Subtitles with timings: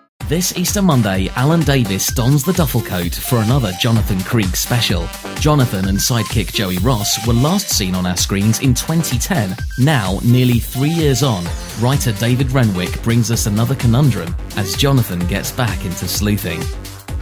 [0.31, 5.05] This Easter Monday, Alan Davies dons the duffel coat for another Jonathan Creek special.
[5.41, 9.57] Jonathan and sidekick Joey Ross were last seen on our screens in 2010.
[9.77, 11.43] Now, nearly three years on,
[11.81, 16.61] writer David Renwick brings us another conundrum as Jonathan gets back into sleuthing.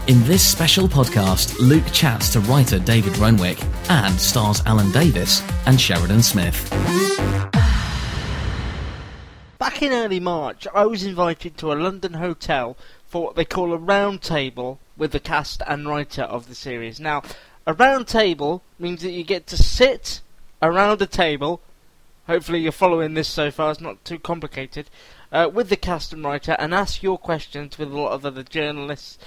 [0.05, 3.57] In this special podcast, Luke chats to writer David Renwick
[3.89, 6.69] and stars Alan Davies and Sheridan Smith.
[9.59, 12.77] Back in early March, I was invited to a London hotel
[13.09, 16.99] for what they call a round table with the cast and writer of the series.
[16.99, 17.23] Now,
[17.65, 20.21] a round table means that you get to sit
[20.61, 21.61] around a table.
[22.27, 24.89] Hopefully, you're following this so far, it's not too complicated.
[25.31, 28.43] Uh, with the cast and writer and ask your questions with a lot of other
[28.43, 29.17] journalists.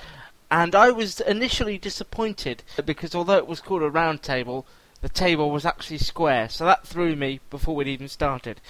[0.50, 4.66] And I was initially disappointed because although it was called a round table,
[5.00, 8.60] the table was actually square, so that threw me before we'd even started.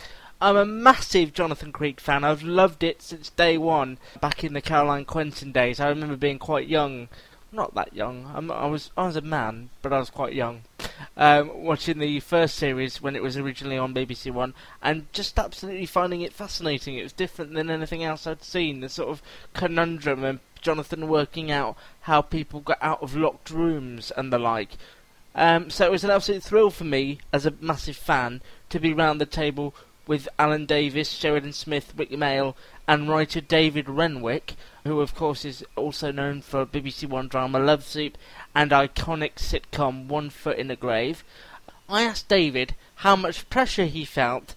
[0.43, 2.25] I'm a massive Jonathan Creek fan.
[2.25, 3.98] I've loved it since day one.
[4.21, 7.09] Back in the Caroline Quentin days, I remember being quite young.
[7.53, 8.29] Not that young.
[8.35, 10.63] I'm, i was I was a man, but I was quite young.
[11.17, 15.87] Um, watching the first series when it was originally on BBC One, and just absolutely
[15.87, 16.97] finding it fascinating.
[16.97, 18.81] It was different than anything else I'd seen.
[18.81, 19.23] The sort of
[19.55, 24.70] conundrum and Jonathan working out how people got out of locked rooms and the like.
[25.36, 28.92] Um, so it was an absolute thrill for me as a massive fan to be
[28.92, 29.73] round the table
[30.07, 32.55] with Alan Davies, Sheridan Smith, Rik Mayall,
[32.89, 34.55] and writer David Renwick,
[34.85, 38.18] who of course is also known for BBC One drama Love Soup
[38.55, 41.24] and iconic sitcom One Foot in the Grave.
[41.89, 44.55] I asked David how much pressure he felt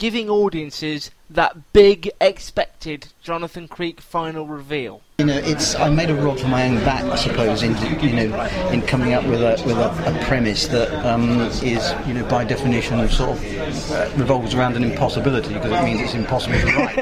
[0.00, 5.02] giving audiences that big expected Jonathan Creek final reveal.
[5.18, 8.12] You know, it's I made a rod for my own back, I suppose, in you
[8.14, 12.26] know, in coming up with a with a, a premise that um, is you know
[12.28, 16.66] by definition sort of uh, revolves around an impossibility because it means it's impossible to
[16.66, 16.96] write.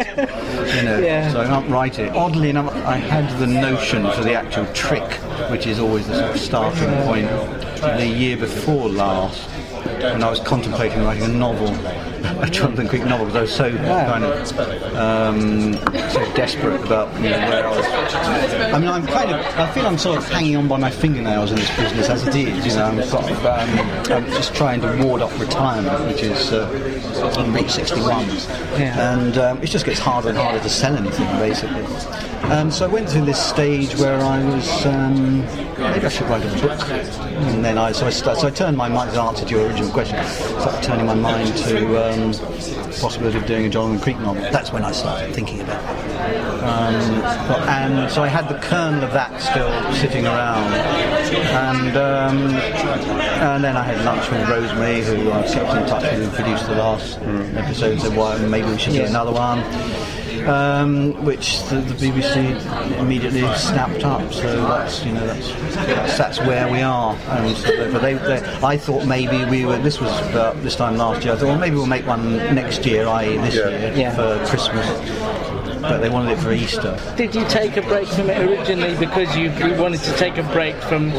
[0.75, 1.31] you know, yeah.
[1.31, 2.10] so I can't write it.
[2.10, 5.10] Oddly enough, I had the notion for the actual trick,
[5.53, 7.28] which is always the sort of starting point,
[7.81, 9.49] the year before last
[10.00, 11.69] when I was contemplating writing a novel,
[12.43, 15.75] a Jonathan Creek novel, because I was so kind of um,
[16.11, 17.87] so desperate about you know, where I was.
[18.72, 21.50] I mean, I'm kind of, I feel I'm sort of hanging on by my fingernails
[21.50, 22.67] in this business as it is.
[22.67, 26.53] You know, I'm, sort of, um, I'm just trying to ward off retirement, which is
[26.53, 26.69] uh,
[27.37, 28.27] I'm 61,
[28.78, 29.15] yeah.
[29.15, 32.28] and um, it just gets harder and harder to sell anything, basically.
[32.44, 36.44] Um, so I went through this stage where I was um, maybe I should write
[36.44, 39.50] a book, and then I so I, so I turned my mind to answer to
[39.50, 40.25] your original question.
[40.25, 44.43] Started turning my mind to um, the possibility of doing a Jonathan Creek novel.
[44.50, 46.09] That's when I started thinking about it.
[46.62, 46.94] Um,
[47.69, 52.38] and so I had the kernel of that still sitting around, and um,
[53.43, 56.66] and then I had lunch with Rosemary, who I kept in touch with, who produced
[56.66, 57.56] the last mm.
[57.56, 58.00] episode.
[58.00, 59.59] Said, "Well, maybe we should get another one."
[60.48, 64.32] Um, which the, the, BBC immediately snapped up.
[64.32, 67.14] So that's you know that's that's, that's where we are.
[67.14, 69.78] And so, but they, they, I thought maybe we were.
[69.78, 71.34] This was about this time last year.
[71.34, 73.37] I thought well maybe we'll make one next year, i.e.
[73.38, 73.69] this yeah.
[73.69, 74.14] year yeah.
[74.14, 74.87] for Christmas
[75.81, 76.99] but they wanted it for Easter.
[77.16, 80.43] Did you take a break from it originally because you, you wanted to take a
[80.53, 81.12] break from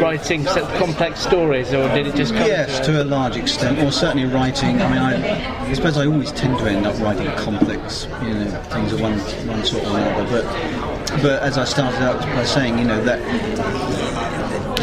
[0.00, 2.46] writing such complex stories, or did it just come?
[2.46, 4.80] Yes, to a large extent, or certainly writing.
[4.80, 8.50] I mean, I, I suppose I always tend to end up writing complex, you know,
[8.70, 10.42] things of one one sort or another.
[10.42, 13.20] But but as I started out by saying, you know, that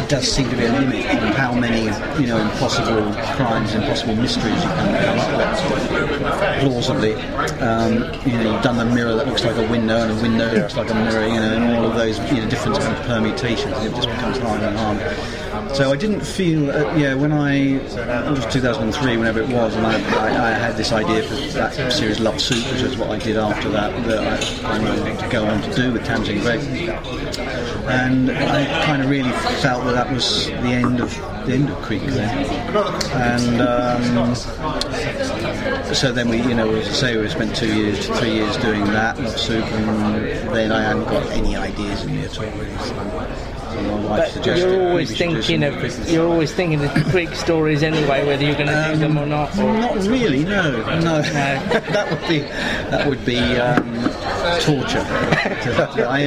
[0.08, 1.82] does seem to be a limit on how many,
[2.20, 7.14] you know, impossible crimes, impossible mysteries you can come up with plausibly.
[7.60, 7.92] Um,
[8.26, 10.62] you know, you've done the mirror that looks like a window, and a window yeah.
[10.62, 13.02] looks like a mirror, you know, and all of those, you know, different kind of
[13.04, 13.76] permutations.
[13.84, 15.47] It just becomes harder and harder.
[15.74, 19.86] So I didn't feel, uh, yeah, when I, it was 2003, whenever it was, and
[19.86, 23.18] I, I, I, had this idea for that series Love Soup, which is what I
[23.18, 26.60] did after that, that I, I wanted to go on to do with Tamsin Greig.
[27.88, 29.30] and I kind of really
[29.60, 31.16] felt that that was the end of
[31.46, 32.46] the end of Creek then.
[33.14, 34.34] And um,
[35.94, 38.84] so then we, you know, as I say, we spent two years, three years doing
[38.86, 42.44] that, Love Soup, and then I hadn't got any ideas in me at all.
[42.46, 42.76] Really.
[42.78, 43.57] So,
[44.08, 47.82] But you're always maybe we should do thinking of you're always thinking of Creek stories
[47.82, 49.56] anyway, whether you're going to do them or not.
[49.58, 50.70] Or, Not really, no,
[51.00, 51.22] no.
[51.22, 53.94] that would be that would be um,
[54.60, 55.04] torture.
[55.04, 56.20] To- to- I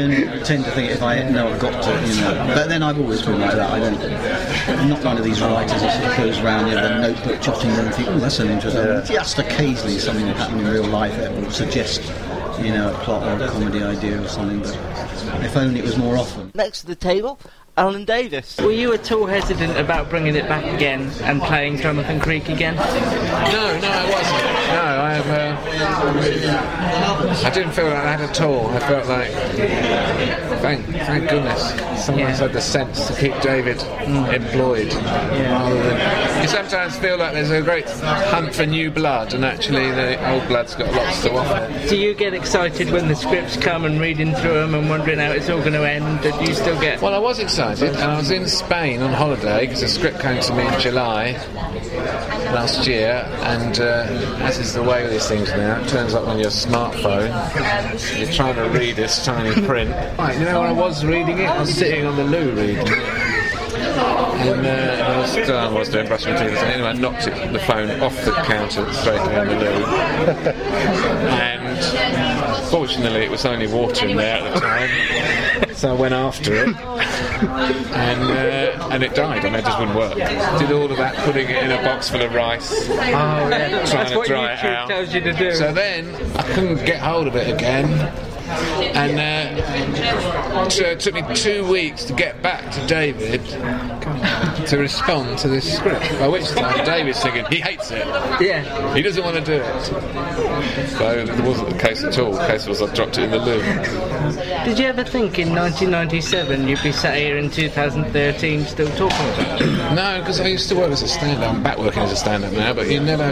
[0.43, 2.51] tend to think if I know I've got to, you know.
[2.53, 3.71] But then I've always been like that.
[3.71, 4.79] I don't.
[4.79, 7.69] I'm not one of these writers that sort of goes around with a notebook jotting
[7.71, 9.13] down and think, oh, that's an interesting.
[9.15, 12.01] Just occasionally something that happened in real life that will suggest,
[12.59, 14.59] you know, a plot or a comedy idea or something.
[14.59, 16.51] But if only it was more often.
[16.55, 17.39] Next to the table,
[17.77, 18.57] Alan Davies.
[18.61, 22.75] Were you at all hesitant about bringing it back again and playing Jonathan Creek again?
[22.75, 22.83] No,
[23.79, 24.43] no, I wasn't.
[24.71, 25.57] No, I uh,
[27.45, 28.67] I didn't feel like that at all.
[28.67, 29.29] I felt like,
[30.61, 31.69] thank, thank goodness,
[32.05, 32.47] someone's Yeah.
[32.47, 33.81] had the sense to keep David
[34.33, 34.93] employed.
[34.93, 39.91] Rather than, you sometimes feel like there's a great hunt for new blood, and actually
[39.91, 41.87] the old blood's got lots to offer.
[41.89, 45.31] Do you get excited when the scripts come and reading through them and wondering how
[45.31, 46.21] it's all going to end?
[46.21, 47.01] Do you still get?
[47.01, 50.41] Well, I was excited, and I was in Spain on holiday because the script came
[50.41, 51.33] to me in July
[52.53, 54.07] last year, and uh,
[54.41, 57.29] as is the way with these things now, it turns up on your smartphone.
[58.17, 59.91] You're trying to read this tiny print.
[60.17, 62.87] Right, you know when I was reading it, I was sitting on the loo reading
[62.87, 63.31] it.
[64.41, 67.53] And uh, I was, I was doing brushing my teeth, and anyway, I knocked it,
[67.53, 69.85] the phone off the counter straight down the loo.
[71.29, 76.53] and fortunately, it was only water in there at the time, so I went after
[76.53, 80.13] it, and uh, and it died, and it just wouldn't work.
[80.15, 83.47] Did all of that, putting it in a box full of rice, Oh, yeah.
[83.69, 84.87] trying That's to what dry it YouTube out.
[84.89, 85.55] tells you to do.
[85.55, 87.87] So then I couldn't get hold of it again.
[88.51, 93.43] And uh, so it took me two weeks to get back to David
[94.67, 96.09] to respond to this script.
[96.19, 98.05] By which time David's thinking he hates it.
[98.41, 98.93] yeah.
[98.95, 99.83] He doesn't want to do it.
[100.89, 102.33] So it wasn't the case at all.
[102.33, 103.61] The case was I dropped it in the loo.
[104.65, 109.61] Did you ever think in 1997 you'd be sat here in 2013 still talking about
[109.61, 109.95] it?
[109.95, 111.55] No, because I used to work as a stand-up.
[111.55, 113.31] I'm back working as a stand-up now, but you never,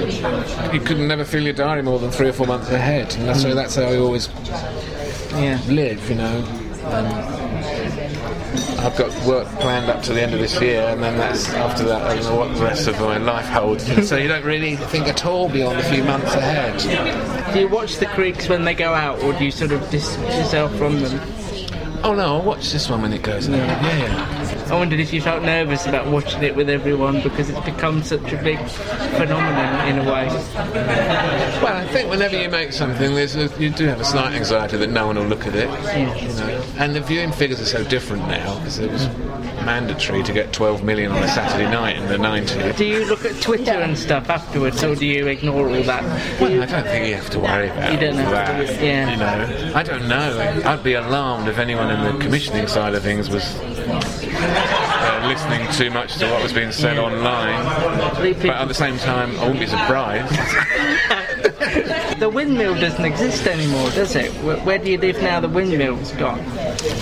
[0.73, 3.41] you couldn't never fill your diary more than three or four months ahead, and that's,
[3.41, 4.27] so that's how I always
[5.31, 5.59] Yeah.
[5.67, 6.43] live, you know.
[6.85, 7.05] Um,
[8.79, 11.83] I've got work planned up to the end of this year, and then that's after
[11.83, 12.01] that.
[12.03, 14.07] I don't know what the rest of my life holds.
[14.07, 17.53] so you don't really think at all beyond a few months ahead.
[17.53, 20.33] Do you watch the creeks when they go out, or do you sort of distance
[20.35, 21.19] yourself from them?
[22.03, 23.55] Oh no, I'll watch this one when it goes out.
[23.55, 24.58] Yeah, yeah.
[24.69, 28.31] I wondered if you felt nervous about watching it with everyone because it's become such
[28.31, 30.27] a big phenomenon in a way.
[30.27, 34.77] Well, I think whenever you make something, there's a, you do have a slight anxiety
[34.77, 35.69] that no one will look at it.
[35.97, 39.07] You know, and the viewing figures are so different now because it was
[39.69, 42.75] mandatory to get 12 million on a Saturday night in the 90s.
[42.75, 46.03] Do you look at Twitter and stuff afterwards, or do you ignore all that?
[46.41, 48.67] Well, I don't think you have to worry about You don't have that.
[48.67, 49.11] to, yeah.
[49.11, 50.61] You know, I don't know.
[50.65, 55.91] I'd be alarmed if anyone in the commissioning side of things was uh, listening too
[55.91, 57.63] much to what was being said online.
[58.41, 60.35] But at the same time, I wouldn't be surprised.
[62.19, 64.29] The windmill doesn't exist anymore, does it?
[64.65, 65.39] Where do you live now?
[65.39, 66.39] The windmill's gone.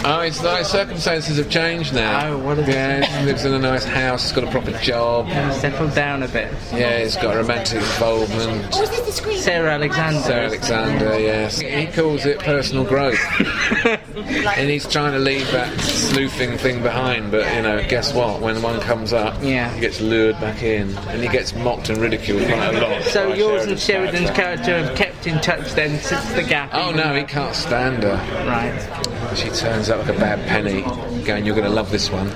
[0.05, 2.27] Oh, it's like circumstances have changed now.
[2.33, 2.71] Oh, what is it?
[2.73, 4.23] yeah, he lives in a nice house.
[4.23, 5.27] He's got a proper job.
[5.53, 6.51] Settled down a bit.
[6.73, 8.73] Yeah, he's got romantic involvement.
[8.73, 10.19] Sarah Alexander.
[10.21, 11.59] Sarah Alexander, yes.
[11.59, 13.19] He calls it personal growth.
[14.15, 18.41] and he's trying to leave that sleuthing thing behind, but you know, guess what?
[18.41, 19.71] When one comes up, Yeah.
[19.73, 23.03] he gets lured back in, and he gets mocked and ridiculed quite a lot.
[23.03, 26.71] So by yours and Sheridan's Sheridan's character have kept in touch then since the gap.
[26.73, 28.15] Oh no, he can't stand her.
[28.47, 29.06] Right.
[29.37, 30.81] She turns out like a bad penny,
[31.23, 32.31] going, "You're going to love this one."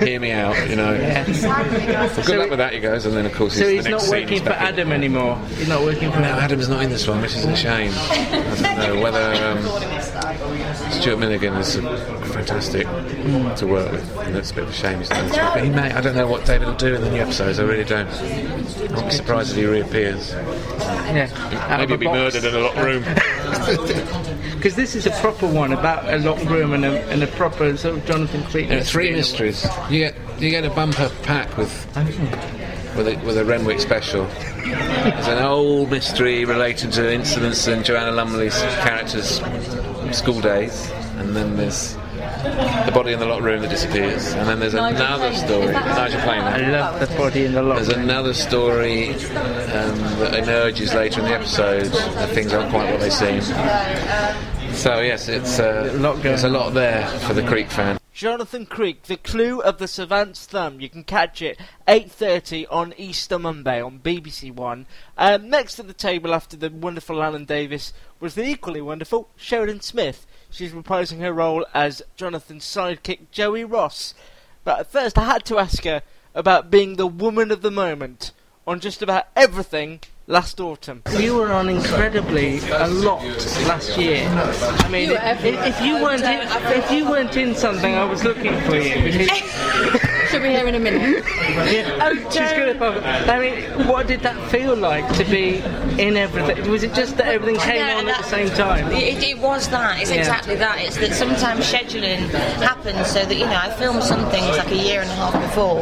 [0.00, 0.92] Hear me out, you know.
[0.92, 1.24] Yeah.
[1.26, 1.34] Good
[2.24, 4.06] So luck with that, he goes, and then of course So he's he's the not
[4.08, 5.36] working he's for back in- Adam anymore.
[5.56, 6.44] He's not working for No, Adam.
[6.44, 7.90] Adam's not in this one, which is a shame.
[7.96, 9.58] I don't know whether um,
[10.92, 11.74] Stuart Milligan is
[12.32, 12.86] fantastic
[13.56, 15.52] to work with, and it's a bit of a shame he's not in this one.
[15.54, 15.90] But he may.
[15.92, 17.58] I don't know what David will do in the new episodes.
[17.58, 18.08] I really don't.
[18.08, 20.30] I won't be surprised if he reappears.
[20.32, 21.76] Yeah.
[21.76, 22.34] Maybe of be box.
[22.34, 23.04] murdered in a locked room.
[24.58, 27.76] Because this is a proper one about a locked room and a, and a proper
[27.76, 28.68] sort of Jonathan Creek.
[28.68, 29.62] There are three mystery in a way.
[29.62, 29.90] mysteries.
[29.90, 31.86] You get you get a bumper pack with
[32.96, 34.24] with a, with a Renwick special.
[34.24, 39.40] There's an old mystery related to incidents in Joanna Lumley's character's
[40.16, 41.96] school days, and then there's
[42.84, 45.72] the body in the locked room that disappears, and then there's another story.
[45.72, 46.44] Nigel Planer.
[46.44, 51.26] I love the body in the locked There's another story um, that emerges later in
[51.26, 51.94] the episode.
[51.94, 53.40] And things aren't quite what they seem.
[54.78, 57.98] So yes, it's uh, A lot going there's a lot there for the Creek fan.
[58.12, 60.80] Jonathan Creek, the clue of the savant's thumb.
[60.80, 61.58] You can catch it
[61.88, 64.86] 8:30 on Easter Monday on BBC One.
[65.16, 69.80] Um, next to the table after the wonderful Alan Davies was the equally wonderful Sheridan
[69.80, 70.28] Smith.
[70.48, 74.14] She's reprising her role as Jonathan's sidekick Joey Ross.
[74.62, 76.02] But at first, I had to ask her
[76.36, 78.30] about being the woman of the moment
[78.64, 81.02] on just about everything last autumn.
[81.18, 83.24] You were on incredibly a lot
[83.66, 84.28] last year.
[84.28, 86.40] I mean, You if, if you weren't in,
[86.82, 89.26] if you weren't in something, I was looking for you.
[90.30, 91.24] She'll be here in a minute.
[91.72, 93.02] yeah, she's good at both.
[93.04, 95.58] I mean, what did that feel like to be
[96.02, 96.70] in everything?
[96.70, 98.90] Was it just that everything came on at the same time?
[98.92, 100.00] It, it was that.
[100.00, 100.18] It's Yeah.
[100.18, 100.80] exactly that.
[100.80, 102.28] It's that sometimes scheduling
[102.62, 105.32] happens so that you know I filmed some things like a year and a half
[105.32, 105.80] before,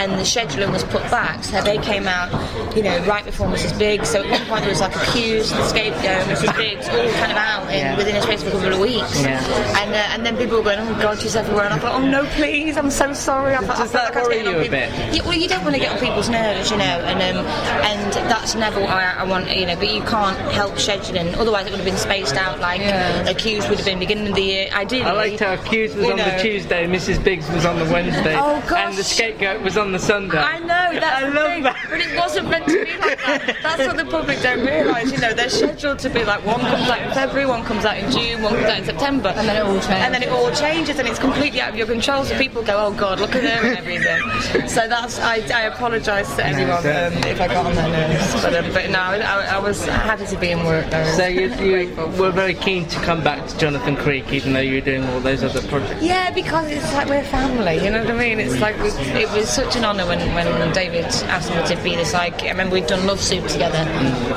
[0.00, 1.44] and the scheduling was put back.
[1.44, 2.30] So they came out,
[2.76, 3.78] you know, right before Mrs.
[3.78, 4.08] Biggs.
[4.08, 6.56] So at one point there was like a Accused, The Scapegoat, Mrs.
[6.62, 7.96] Biggs, all kind of out in, Yeah.
[7.96, 9.22] within a space of a couple of weeks.
[9.22, 9.38] Yeah.
[9.82, 11.64] And uh, and then people were going, oh God, she's everywhere.
[11.66, 13.54] And I thought, oh no, please, I'm so sorry.
[13.54, 14.88] I thought, Does that like worry you a bit?
[15.14, 18.12] Yeah, well, you don't want to get on people's nerves, you know, and um, and
[18.30, 19.76] that's never what I, I want, you know.
[19.76, 22.60] But you can't help scheduling, otherwise it would have been spaced out.
[22.60, 23.28] Like Yeah.
[23.28, 24.68] accused would have been beginning of the year.
[24.72, 26.38] Ideally, I liked how Accused was on the.
[26.40, 27.22] Tuesday, Mrs.
[27.22, 30.38] Biggs was on the Wednesday, Oh, and the Scapegoat was on the Sunday.
[30.38, 31.76] I know that's I love thing, that.
[31.90, 33.56] but it wasn't meant to be like that.
[33.62, 35.12] That's what the public don't realise.
[35.12, 37.98] You know, they're scheduled to be like one comes out in February, one comes out
[37.98, 39.90] in June, one comes out in September, And then it all changes.
[39.90, 42.24] And then it all changes, and it's completely out of your control.
[42.24, 46.34] So people go, "Oh God, look at her and everything." so that's I, I apologise
[46.36, 49.58] to anyone um, if I got on their nerves, but, um, but no, I, I
[49.58, 50.88] was happy to be in work.
[50.90, 51.04] Though.
[51.12, 54.74] So you, you were very keen to come back to Jonathan Creek, even though you
[54.74, 56.02] were doing all those other projects.
[56.02, 58.40] Yeah, because it's like we're family, you know what I mean?
[58.40, 58.88] It's like we,
[59.20, 62.12] it was such an honour when, when David asked me to be this.
[62.12, 63.84] Like I remember we'd done Love Soup together,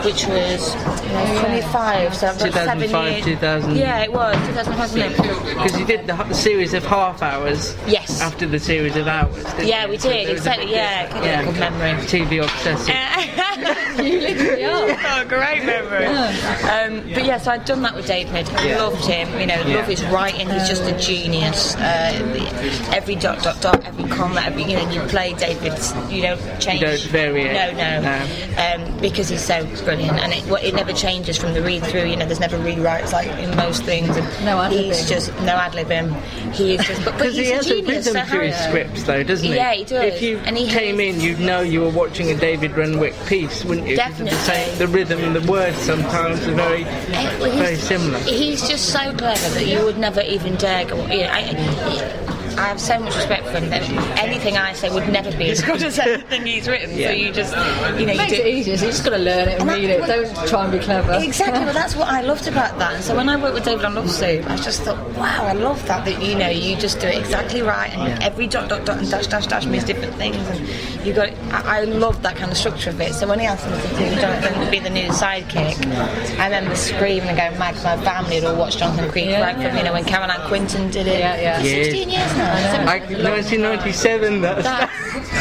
[0.04, 3.26] which was you know, 25, so I've got seven 2005, years.
[3.26, 3.76] 2000.
[3.76, 5.18] Yeah, it was 2005, wasn't it?
[5.58, 8.22] Because you did the h- series of half hours Yes.
[8.22, 9.27] after the series of hours.
[9.34, 9.90] Didn't Yeah, you?
[9.92, 12.04] we did, exactly, yeah, kind of good memory.
[12.06, 12.90] TV obsessive.
[12.90, 13.44] Uh,
[13.98, 14.88] You literally are.
[15.06, 16.06] oh, great memory.
[16.06, 18.48] Um, but yeah, so I'd done that with David.
[18.50, 18.78] Yeah.
[18.84, 19.28] Loved him.
[19.40, 19.78] You know, Yeah.
[19.78, 20.48] love his writing.
[20.50, 21.76] He's just a genius.
[21.76, 25.94] Uh, every dot dot dot, every comma, every you know, you play David's.
[26.12, 26.82] You don't change.
[26.82, 27.54] don't vary it.
[27.54, 28.02] No, no.
[28.02, 28.92] No.
[28.92, 32.06] Um, because he's so brilliant, and it, well, it never changes from the read through.
[32.06, 34.16] You know, there's never rewrites like in most things.
[34.16, 34.86] And No ad-libbing.
[34.96, 36.22] He's just no ad libbing.
[36.54, 37.04] He is just.
[37.04, 37.88] But, but Because he's he a has a genius.
[37.90, 39.56] rhythm so to his Harry- scripts, though, doesn't he?
[39.56, 40.14] Yeah, he does.
[40.14, 43.14] If you And he came has- in, you'd know you were watching a David Renwick
[43.28, 43.98] piece, wouldn't you?
[43.98, 44.66] 'Cause of The, Definitely.
[44.66, 48.20] same, the rhythm and the words sometimes are very, eh, Well, he's- very similar.
[48.20, 50.96] He's just so clever that you would never even dare go.
[51.08, 52.14] You know, I,
[52.60, 53.84] I have so much respect for him that
[54.18, 56.98] anything I say would never be as good as anything he's written.
[56.98, 57.10] Yeah.
[57.10, 57.56] So you just,
[58.00, 58.40] you know, you Makes do.
[58.42, 60.00] it easier, so you just got to learn it and And that- read it.
[60.02, 61.20] well- Don't try and be clever.
[61.22, 62.96] Exactly, well, that's what I loved about that.
[62.96, 65.54] And so when I worked with David on Love Soup, I just thought, wow, I
[65.54, 66.04] love that.
[66.06, 69.08] That you know, you just do it exactly right, and every dot dot dot and
[69.12, 70.68] dash dash dash means different things, and
[71.08, 71.30] you got.
[71.52, 73.14] I, I love that kind of structure of it.
[73.14, 75.76] So when he asked me to do Jonathan be the new sidekick,
[76.38, 77.76] I remember screaming and going mad.
[77.76, 79.42] 'cause My family had all watched Jonathan Creek Yeah.
[79.42, 81.20] right from you know when Caroline Quentin did it.
[81.20, 81.62] Yeah, yeah.
[81.62, 81.84] Yeah.
[81.84, 82.92] 16 years now.
[82.92, 84.90] I, 1997, that's, That-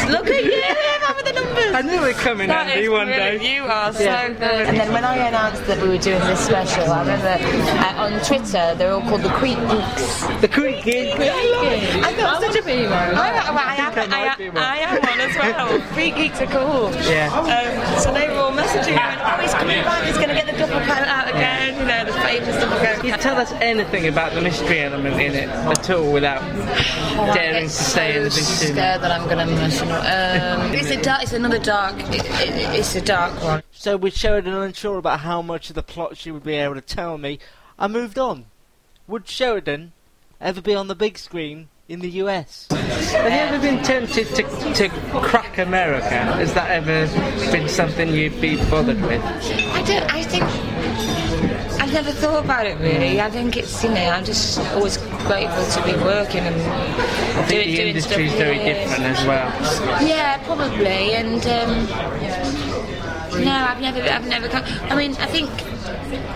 [0.09, 0.63] look at you,
[1.01, 1.75] remember the numbers.
[1.75, 3.41] I knew it'd come in That handy one brilliant.
[3.41, 3.55] day.
[3.55, 4.29] You are so Yeah.
[4.29, 4.41] good.
[4.67, 8.11] And then when I announced that we were doing this special, I remember uh, on
[8.23, 10.41] Twitter they're all called the Creek Geeks.
[10.41, 11.13] The Creek Geek.
[11.19, 12.93] I thought I such a would be one.
[12.93, 14.63] I, well, I, am, think I I, might be am, one.
[14.63, 15.79] I am one as well.
[15.93, 16.91] Creek Geeks are cool.
[17.09, 17.31] Yeah.
[17.31, 20.45] Um, so they were all messaging me, oh, he's coming back, he's going to get
[20.45, 22.95] the double coat out again, you know, the famous double coat.
[22.97, 26.41] Can you tell us anything about the mystery element in it at all without
[27.33, 28.77] daring to say so anything too much?
[28.77, 29.89] scared that I'm going to mess it.
[29.89, 31.23] Um, it's a dark.
[31.23, 31.95] It's another dark.
[31.99, 33.63] It, it, it's a dark one.
[33.71, 36.81] So with Sheridan unsure about how much of the plot she would be able to
[36.81, 37.39] tell me,
[37.77, 38.45] I moved on.
[39.07, 39.93] Would Sheridan
[40.41, 42.67] ever be on the big screen in the US?
[42.71, 44.89] Have you ever been tempted to, to
[45.21, 46.09] crack America?
[46.09, 47.07] Has that ever
[47.51, 49.23] been something you'd be bothered with?
[49.23, 50.13] I don't.
[50.13, 50.43] I think.
[51.81, 53.21] I've never thought about it really.
[53.21, 57.49] I think it's you know I'm just always grateful to be working and I think
[57.49, 60.05] doing, the doing industry is stuff very different as well.
[60.05, 61.13] Yeah, probably.
[61.13, 61.85] And um,
[63.45, 64.49] no, I've never, I've never.
[64.49, 65.49] Come, I mean, I think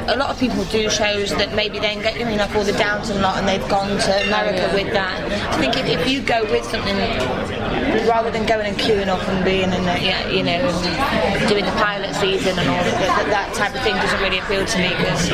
[0.08, 2.74] a lot of people do shows that maybe then get, you know, like all the
[2.74, 5.22] Downton lot, and they've gone to America with that.
[5.54, 6.96] I think if, if you go with something,
[8.08, 10.60] rather than going and queuing up and being in, the, yeah, you know,
[11.48, 14.66] doing the pilot season and all that, that, that type of thing doesn't really appeal
[14.66, 15.32] to me because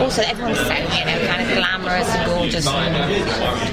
[0.00, 2.96] also everyone's so, you know, kind of glamorous and gorgeous, and,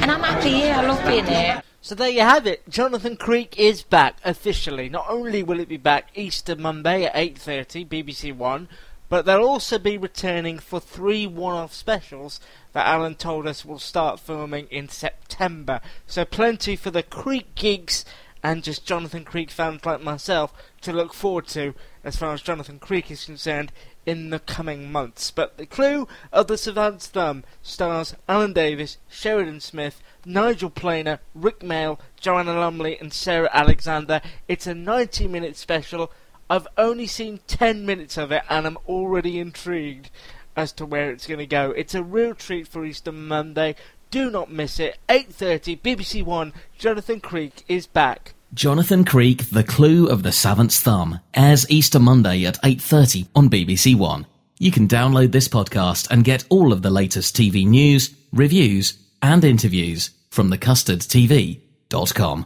[0.04, 0.74] and I'm happy here.
[0.74, 1.64] I love being here.
[1.84, 2.70] So there you have it.
[2.70, 4.88] Jonathan Creek is back officially.
[4.88, 8.70] Not only will it be back Easter Monday at 8:30 BBC One,
[9.12, 12.40] but they'll also be returning for three one-off specials
[12.72, 15.82] that Alan told us will start filming in September.
[16.08, 18.06] So plenty for the Creek Geeks
[18.42, 20.54] and just Jonathan Creek fans like myself
[20.84, 21.76] to look forward to
[22.06, 23.74] as far as Jonathan Creek is concerned
[24.06, 25.30] in the coming months.
[25.30, 31.60] But the clue of the Savant's Thumb stars Alan Davies, Sheridan Smith, Nigel Planer, Rik
[31.60, 34.22] Mayall, Joanna Lumley, and Sarah Alexander.
[34.48, 36.14] It's a 90 minute special.
[36.52, 40.10] I've only seen 10 minutes of it and I'm already intrigued
[40.54, 41.72] as to where it's going to go.
[41.72, 43.76] It's a real treat for Easter Monday.
[44.10, 44.98] Do not miss it.
[45.08, 48.34] 8:30 BBC 1 Jonathan Creek is back.
[48.54, 53.96] Jonathan Creek, The Clue of the Savant's Thumb, airs Easter Monday at 8.30 on BBC
[53.96, 54.28] One.
[54.60, 59.46] You can download this podcast and get all of the latest TV news, reviews, and
[59.46, 62.46] interviews from thecustardtv.com.